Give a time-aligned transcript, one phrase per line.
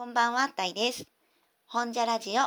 [0.00, 1.06] こんばんは、たいです。
[1.66, 2.44] 本じゃラジオ。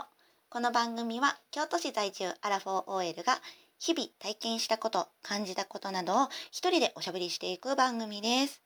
[0.50, 3.40] この番組は京都市在住アラフォー OL が
[3.78, 8.64] 日々体験したこと、感じたことなどを一人でおしゃべりしていく番組です。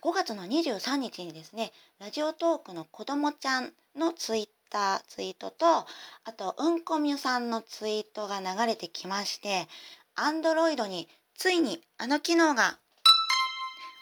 [0.00, 5.86] 5月の23日にですね、ラジオトークの子どもちゃんのツイッター、ツイートと、あ
[6.32, 9.66] と、うんこみゅさんのツイートが流れてきまして、
[10.14, 12.78] アンドロイドについにあの機能が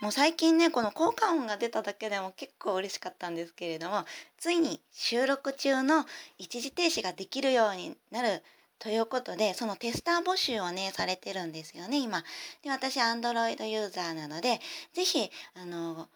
[0.02, 4.04] もう最近ねこの効果音が出ただけでも結構嬉しかったんですけれども
[4.36, 6.04] ついに収録中の
[6.38, 8.42] 一時停止ができるようになる
[8.80, 12.24] ということでそのテスター募集をねされてるんですよね今。
[12.64, 14.58] で私 Android ユーザーなので
[14.92, 16.08] 是非あの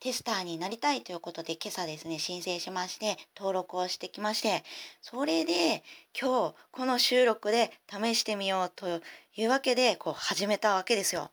[0.00, 4.64] テスターになりたいということで今朝ですね申請しまして登録をしてきまして
[5.02, 5.82] それで
[6.18, 9.02] 今日この収録で試してみようと
[9.36, 11.30] いうわけでこう始めたわけですよ。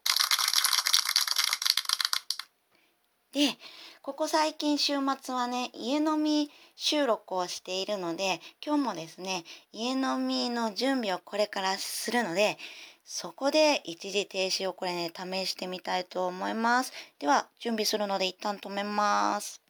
[3.34, 3.58] で
[4.02, 12.58] ここ最近週末はね家飲み収録をしているので今日もですね家飲みの準備をこれからするので
[13.06, 16.94] そこで一時停止をこれね試してみたいと思います。
[17.20, 19.62] では準備するので一旦止めます。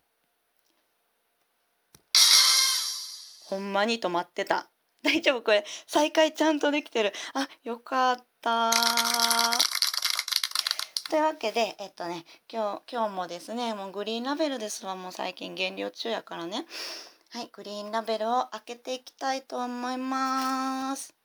[3.45, 4.67] ほんまに止まってた。
[5.03, 5.41] 大丈夫？
[5.41, 7.13] これ再開ちゃんとできてる。
[7.33, 8.71] あよかった
[11.11, 16.65] というわけで、えっとね、今日、今日もですね、もうグリーンラベルですわ、もう最近減量中やからね。
[17.31, 21.20] はい、グリーンラベルを開けていきたいと思います。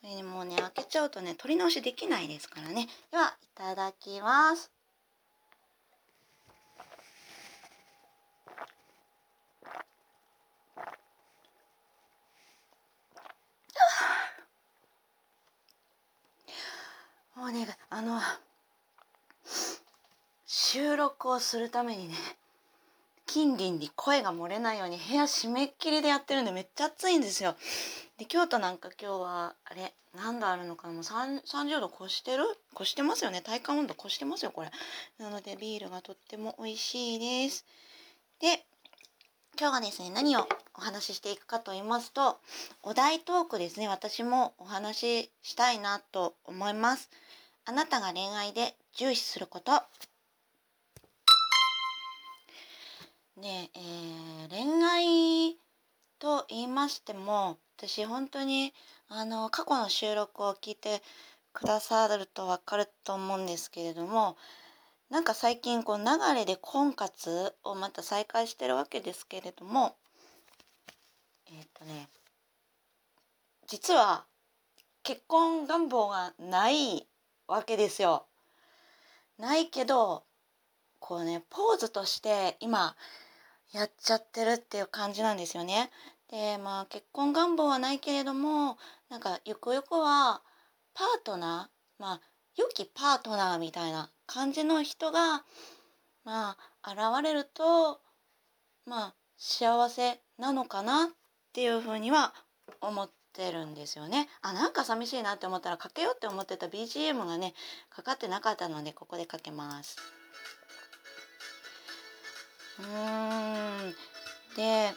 [0.00, 2.88] これね、もうね、開けちゃうとね、取り直しできないですからね。
[3.10, 4.70] では、いただきます。
[17.36, 18.20] もうね、あの、
[20.46, 22.14] 収録をするためにね、
[23.26, 27.56] 近隣に声が漏れないように部屋閉めっきりでやってるんでめっちゃ暑いんですよ。
[28.22, 30.94] で京都なんか今日はあれ何度あるのかな？
[30.94, 32.44] もう30度越してる？
[32.72, 33.40] 越してますよね？
[33.40, 34.70] 体感温度越してますよこれ。
[35.18, 37.66] なのでビールがとっても美味しいです。
[38.38, 38.64] で
[39.58, 40.46] 今日はですね何を
[40.78, 42.38] お話ししていくかと言いますと
[42.84, 43.88] お題トークですね。
[43.88, 47.10] 私もお話ししたいなと思います。
[47.64, 49.72] あなたが恋愛で重視すること。
[53.40, 55.56] ねえー恋愛
[56.20, 58.72] と言いましても私本当に
[59.08, 61.02] あの過去の収録を聞いて
[61.52, 64.36] くださると分かると思うんですけれども
[65.10, 69.96] なんか最近こう流れで婚活をまた再開してるわけですけれども
[71.50, 72.08] えっ、とね
[73.66, 74.26] 実は
[75.02, 77.08] 結婚願望がない
[77.48, 78.26] わけですよ。
[79.38, 80.22] ないけど
[81.00, 82.94] こうねポーズとして今
[83.72, 85.90] やっちゃってるっていう感じなんですよね。
[86.32, 88.78] でまあ結婚願望はないけれども
[89.10, 90.40] なんかゆくゆくは
[90.94, 92.20] パートナーまあ
[92.56, 95.44] 良きパートナーみたいな感じの人が
[96.24, 98.00] まあ現れると
[98.86, 101.08] まあ幸せなのかなっ
[101.52, 102.32] ていうふうには
[102.80, 104.28] 思ってるんですよね。
[104.40, 107.52] あなんか寂しいなって思ったらかけようって思ってた BGM がね
[107.90, 109.98] かかってなかったのでここでかけます。
[112.78, 113.94] うーん
[114.56, 114.94] で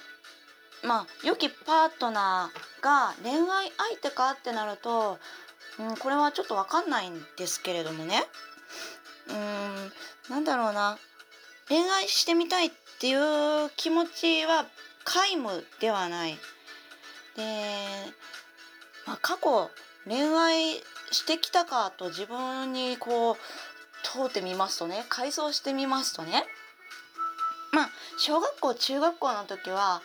[0.85, 5.17] まあ良きパートナーが恋愛相手かってなると、
[5.79, 8.23] うん、これはちょっと分かんないんですけれどもね。
[9.29, 9.91] うーん
[10.29, 10.97] なんだろうな。
[11.67, 14.65] 恋愛してみたいっていう気持ちは
[15.03, 16.37] 皆無ではない。
[17.35, 17.41] で、
[19.05, 19.69] まあ、過去
[20.07, 20.75] 恋愛
[21.11, 23.35] してきたかと自分にこう
[24.03, 25.05] 問うてみますとね。
[25.09, 26.45] 回想してみますとね。
[27.71, 30.01] まあ小学校中学校の時は、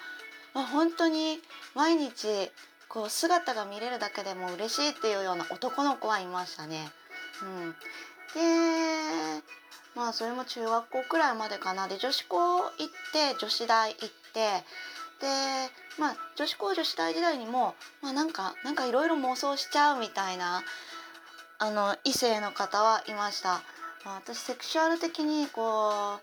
[0.54, 1.40] まあ、本当に
[1.74, 2.50] 毎日
[2.88, 6.90] こう姿が見れるだけでも嬉しいっていうような男の子はいましたね。
[7.42, 7.70] うん、
[8.34, 9.42] で
[9.94, 12.70] まあそれも中学校くらいまでかなで女子校行っ
[13.12, 14.64] て女子大行って
[15.20, 15.26] で
[15.98, 20.62] まあ女子校女子大時代にもまあなんかなんかいろいろ妄想しちゃうみたいな
[21.58, 23.62] あの異性の方はいました。
[24.04, 26.18] まあ、私セクシュアル的にこ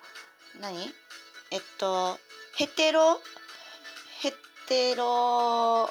[0.57, 0.93] う何？
[1.51, 2.17] えっと
[2.55, 3.21] ヘテロ
[4.21, 4.33] ヘ
[4.67, 5.89] テロ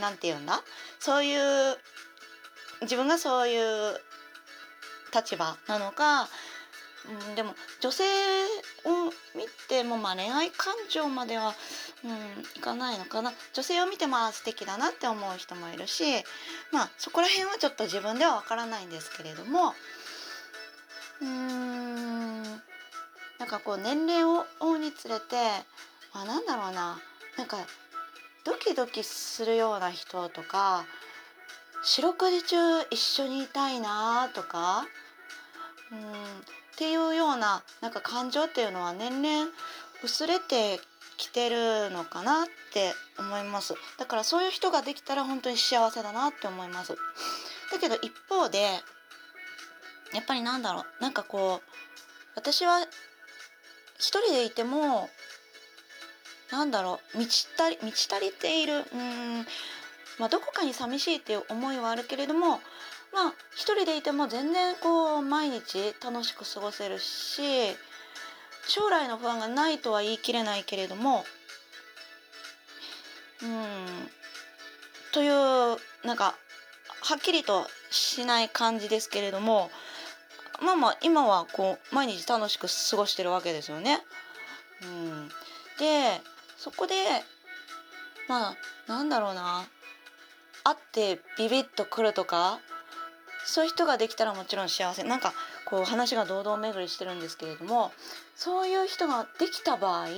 [0.00, 0.62] なんて言うんだ？
[1.00, 1.76] そういう
[2.82, 4.00] 自分がそういう
[5.14, 6.28] 立場なのか
[7.08, 8.02] うん、でも女性
[8.84, 11.54] を見てもまあ恋愛感情までは、
[12.04, 12.10] うん、
[12.56, 13.32] いかないのかな。
[13.52, 16.02] 女性を見てまあ素敵だなって思う人もいるし
[16.72, 19.72] まあそこら辺はちょっと自分ではわからないんですけれども
[21.20, 25.24] うーんなんかこう年齢を追うにつれて
[26.20, 26.98] あなんだろうな。
[27.36, 27.58] なんか
[28.44, 30.86] ドキドキするような人とか
[31.82, 32.56] 四六時中
[32.90, 34.86] 一緒にいたいなとか
[35.92, 39.50] うんっていうようななんか感情っていうのは年々
[40.02, 40.80] 薄れて
[41.16, 43.74] きてるのかなって思います。
[43.98, 46.96] だからそういう人ができたら本当に幸せだなって思います。
[47.72, 48.60] だけど一方で
[50.12, 51.02] やっぱりなんだろう。
[51.02, 51.70] なんかこう
[52.36, 52.80] 私は
[53.98, 55.08] 一人でいても
[56.50, 58.84] なんだろう満ち足り満ち足りている。
[58.92, 59.46] うん。
[60.18, 62.60] まあどこかに寂しいっていう思いはあるけれども
[63.12, 67.42] まあ一人でいても全然こう毎日楽しく過ごせるし
[68.66, 71.24] 将来の不安がないとは言い切れないけれども
[73.42, 74.08] うん。
[75.12, 76.34] というなんか
[77.02, 79.70] はっきりとしない感じですけれども
[80.62, 84.00] まあまあ今はこう毎日楽しく過ごしてるわけですよね。
[84.82, 85.28] うん、
[85.78, 86.20] で
[86.56, 86.94] そこで
[88.28, 88.56] まあ
[88.86, 89.66] なんだろうな。
[90.64, 92.58] 会ってビビッとくるとか
[93.44, 95.04] そういう人ができたらもちろん幸せ。
[95.04, 95.32] なんか
[95.64, 97.92] こう話が堂々巡りしてるんですけれども
[98.34, 100.08] そういう人ができた場合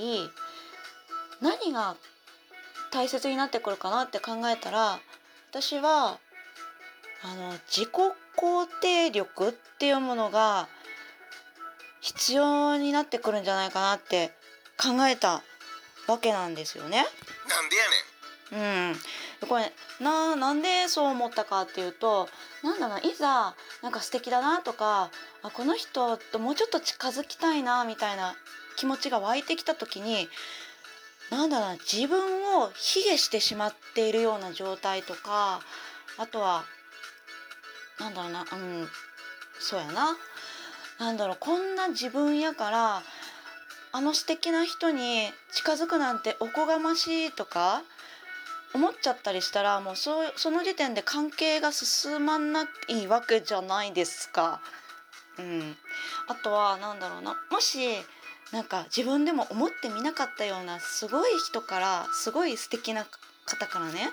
[1.41, 1.95] 何が
[2.91, 4.99] 大切になってくるかなって考えたら
[5.51, 6.19] 私は
[7.23, 7.89] あの自己
[8.37, 10.67] 肯定力っていうものが
[12.01, 14.31] 必要になってくるんじゃないかなって
[14.77, 15.43] 考えた
[16.11, 16.97] わけなんですよね。
[16.97, 18.19] なんでやねん。
[18.51, 18.55] う
[19.45, 22.27] ん、これななんでそう思ったかっていうと
[22.63, 25.11] なんだないざなんか素敵だなとか
[25.43, 28.33] あこの人ともうちょっと近づきたいなみたいな
[28.75, 30.27] 気持ちが湧いてきた時に
[31.29, 35.61] なんだな自分を卑下してしまっているような状態とか
[36.17, 36.63] あとは
[37.99, 38.87] なんだろうなうん
[39.59, 40.17] そうやな
[40.99, 43.03] なんだろうこんな自分やから
[43.91, 47.81] あの素敵な人に近づくなんておこがましいとか
[48.73, 50.21] 思っちゃったりしたらもうそ
[50.51, 54.61] の時点で関係が進まないわけじゃないですか。
[55.39, 55.75] うん、
[56.27, 57.79] あとは何だろうなもし
[58.51, 63.05] なんか自分でも思ってみなかったようなすごい人からすごい素敵な
[63.45, 64.09] 方からね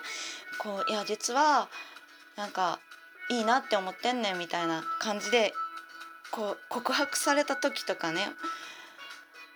[0.59, 1.67] こういや実は
[2.37, 2.79] なんか
[3.29, 5.53] いいなって思ってんねんみたいな感じで
[6.31, 8.21] こう告白された時とかね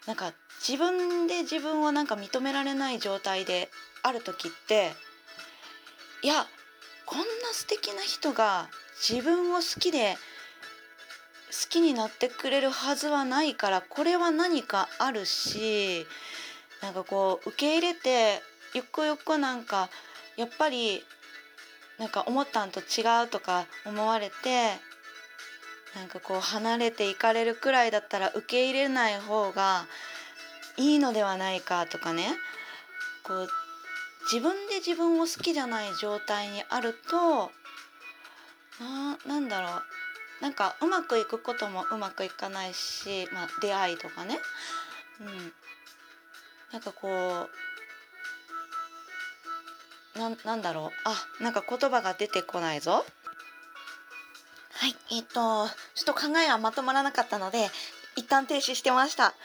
[0.08, 0.34] なんか
[0.68, 3.70] 自分で自分をなんか認められない状態で
[4.04, 4.92] ある時って
[6.24, 6.46] いや
[7.06, 10.16] こんな素敵な人が自分を好きで
[11.52, 16.06] 好きになってくれるはずはないからこれは何かあるし
[16.82, 18.42] なんかこう受け入れて
[18.74, 19.90] ゆくゆくなんか
[20.38, 21.04] やっぱり
[22.00, 24.72] なんか思ったんと違うとか思われて
[25.96, 29.86] なんかこう離れていかれるくらいだったら受け入れない方が
[30.78, 32.30] いいのではないかとかね。
[33.24, 33.50] こう
[34.32, 37.52] 自分で自分を好きじゃない状態にあると
[38.80, 39.82] ななんだろう。
[40.42, 44.40] なんかうまくいくこともうまくいかないし、まあ、出会いとかね、
[45.20, 45.54] うん、
[46.72, 47.08] なんかこ
[50.16, 50.90] うななんだろう。
[51.06, 53.06] あなんか言葉が出てこないぞ。
[54.82, 57.70] はいえっ、ー、とちょっと考えがまとまらなかったので
[58.16, 59.36] 一旦停止してました。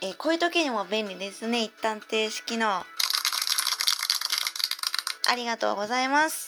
[0.00, 2.68] えー、こういう時にも便利ですね一旦停止機能。
[2.68, 2.84] あ
[5.34, 6.46] りがとうございます。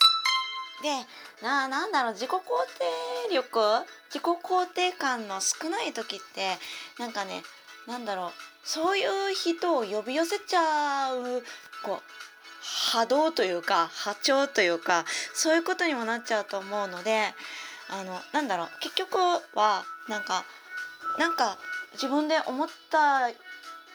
[0.84, 0.88] で
[1.44, 2.38] ななんだろう自己肯
[3.28, 3.84] 定力？
[4.08, 6.58] 自己肯定感の少ない時って
[7.00, 7.42] なんかね
[7.88, 8.30] なんだろう
[8.62, 11.42] そういう人を呼び寄せちゃう
[11.84, 12.02] こう
[12.62, 15.04] 波動というか波長というか
[15.34, 17.34] そういうことにもなっちゃうと思うので
[17.90, 19.18] あのなんだろう結局
[19.54, 20.44] はなんか
[21.18, 21.58] なんか
[21.92, 23.28] 自分で思った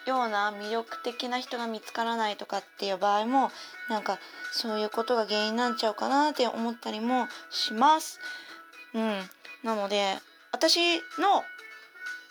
[0.06, 3.52] ような魅力的な人が見つからないとかっていう場合も
[3.90, 4.20] なんか
[4.52, 8.20] そういうことが原因になんちゃうかなって思ったりもします。
[8.94, 9.22] うん、
[9.64, 10.18] なので
[10.52, 11.44] 私の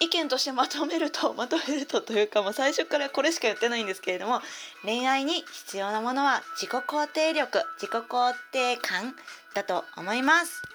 [0.00, 4.40] 意見としてまとめるとまとめるとというかもう最初からこれしか言ってないんですけれども
[4.84, 9.14] 恋愛に必要なものは自己肯定力自己肯定感
[9.54, 10.71] だと思います。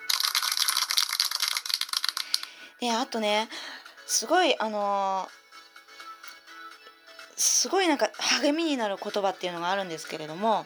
[2.80, 3.50] であとね
[4.06, 5.28] すごいあの
[7.36, 10.66] すごいなんか励みになる言葉っていうのがあるんですけれども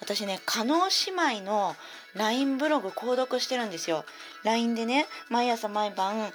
[0.00, 1.76] 私ね加納姉妹の
[2.14, 4.04] LINE ブログ購読してるんですよ。
[4.44, 6.32] LINE でね毎朝毎晩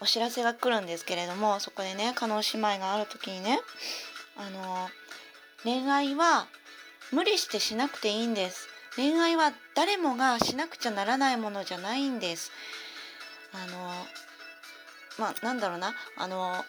[0.00, 3.58] お知らせが来るんですけれどもそこでね加納姉妹がある時にね
[4.36, 4.88] あの
[5.64, 6.46] 恋愛は
[7.12, 8.68] 無理してしなくていいんです。
[8.96, 12.52] 恋愛は誰もがしなくちゃならないものじゃないんです。
[13.52, 13.92] あの
[15.20, 16.64] まあなんだろうなあの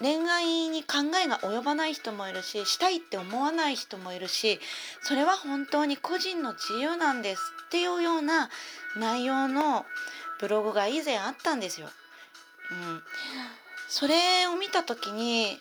[0.00, 4.58] 恋愛に考えが及ばない人もいるししたいって思わない人もいるし
[5.02, 8.48] それは本当に個人の自由なんですっていうような
[8.96, 9.84] 内容の
[10.40, 11.88] ブログが以前あったんですよ。
[12.70, 13.02] うん、
[13.88, 15.58] それを見た時に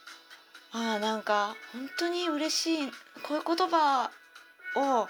[0.71, 2.91] ああなんか本当に嬉しい
[3.23, 4.09] こういう言葉
[4.75, 5.07] を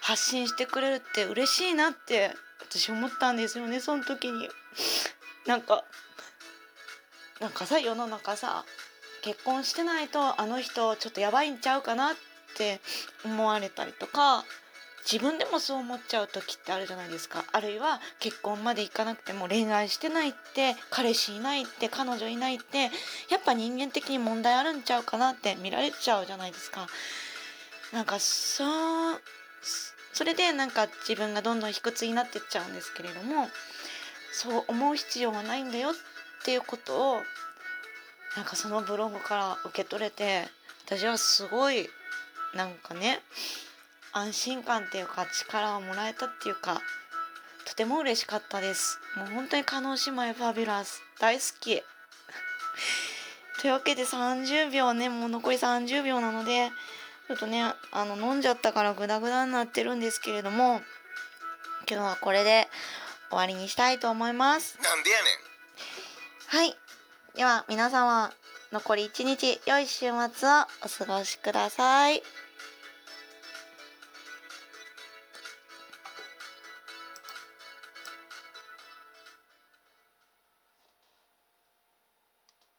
[0.00, 4.48] 発信してくれるって嬉しいなって私思ったんですよねその時に。
[5.46, 5.84] なんか
[7.40, 8.64] なんかさ世の中さ
[9.22, 12.14] 結婚してないとあの人ちょっとやばいんちゃうかなっ
[12.56, 12.80] て
[13.24, 14.44] 思われたりとか
[15.10, 22.90] 自分でもそう思っちゃう時ってあるじゃないですかあるいは結婚までいかなくても恋愛してないって彼氏いないって彼女いないって
[23.28, 26.86] やっぱ人間的に問題あるんちゃうかなって見られちゃうじゃないですか。
[27.92, 28.64] なんかそ
[29.14, 29.20] う
[30.12, 33.48] それでなんか自分がどんどん卑屈になってっちゃうんですけれども
[34.32, 35.92] そう思う必要がないんだよっ
[36.44, 37.16] ていうことを
[38.36, 40.48] なんかそのブログから受け取れて
[40.86, 41.88] 私はすごい
[42.54, 43.20] なんかね
[44.12, 46.80] 安心感っていうか力をもらえたっていうか
[47.64, 48.98] とても嬉しかったです。
[49.16, 51.82] もう本当に叶姉妹ファビュラス大好き。
[53.60, 56.70] というわけで30秒ねもう残り30秒なので
[57.28, 60.82] ちょっとねあの飲んじゃったからグダグダになってるんですけれども
[61.88, 62.68] 今日はこれで
[63.32, 64.78] 終わりにしたいと思います。
[64.82, 66.58] なんでやねん。
[66.58, 66.76] はい。
[67.34, 68.30] では皆様
[68.72, 70.12] 残り一日良い週末を
[70.84, 72.22] お過ごしください。